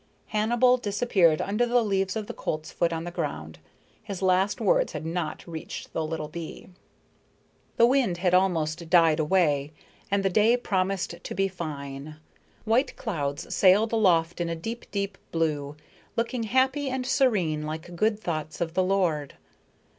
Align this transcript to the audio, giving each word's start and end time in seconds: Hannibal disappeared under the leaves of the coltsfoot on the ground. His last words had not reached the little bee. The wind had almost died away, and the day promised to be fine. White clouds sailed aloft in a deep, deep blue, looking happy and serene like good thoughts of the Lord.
Hannibal 0.29 0.77
disappeared 0.77 1.41
under 1.43 1.63
the 1.67 1.83
leaves 1.83 2.15
of 2.15 2.25
the 2.25 2.33
coltsfoot 2.33 2.91
on 2.91 3.03
the 3.03 3.11
ground. 3.11 3.59
His 4.01 4.23
last 4.23 4.59
words 4.59 4.93
had 4.93 5.05
not 5.05 5.45
reached 5.45 5.93
the 5.93 6.03
little 6.03 6.27
bee. 6.27 6.69
The 7.77 7.85
wind 7.85 8.17
had 8.17 8.33
almost 8.33 8.89
died 8.89 9.19
away, 9.19 9.73
and 10.09 10.25
the 10.25 10.29
day 10.31 10.57
promised 10.57 11.17
to 11.23 11.35
be 11.35 11.47
fine. 11.47 12.15
White 12.65 12.95
clouds 12.97 13.53
sailed 13.55 13.93
aloft 13.93 14.41
in 14.41 14.49
a 14.49 14.55
deep, 14.55 14.87
deep 14.89 15.19
blue, 15.31 15.77
looking 16.17 16.41
happy 16.49 16.89
and 16.89 17.05
serene 17.05 17.61
like 17.61 17.95
good 17.95 18.19
thoughts 18.19 18.59
of 18.59 18.73
the 18.73 18.81
Lord. 18.83 19.35